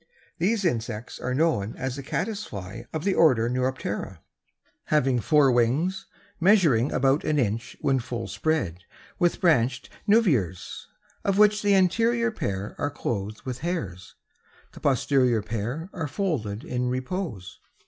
These 0.39 0.65
insects 0.65 1.19
are 1.19 1.35
known 1.35 1.75
as 1.75 1.95
the 1.95 2.01
caddis 2.01 2.43
fly 2.43 2.87
of 2.91 3.03
the 3.03 3.13
order 3.13 3.47
Neuroptera, 3.47 4.17
having 4.85 5.19
four 5.19 5.51
wings, 5.51 6.07
measuring 6.39 6.91
about 6.91 7.23
an 7.23 7.37
inch 7.37 7.77
when 7.81 7.99
full 7.99 8.27
spread, 8.27 8.83
with 9.19 9.39
branched 9.39 9.91
nervures, 10.07 10.87
of 11.23 11.37
which 11.37 11.61
the 11.61 11.75
anterior 11.75 12.31
pair 12.31 12.73
are 12.79 12.89
clothed 12.89 13.43
with 13.43 13.59
hairs; 13.59 14.15
the 14.71 14.79
posterior 14.79 15.43
pair 15.43 15.87
are 15.93 16.07
folded 16.07 16.63
in 16.63 16.89
repose. 16.89 17.59